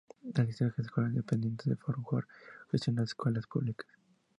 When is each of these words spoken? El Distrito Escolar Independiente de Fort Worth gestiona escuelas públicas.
El 0.35 0.47
Distrito 0.47 0.81
Escolar 0.81 1.11
Independiente 1.11 1.69
de 1.69 1.75
Fort 1.75 1.99
Worth 2.11 2.25
gestiona 2.71 3.03
escuelas 3.03 3.45
públicas. 3.45 3.85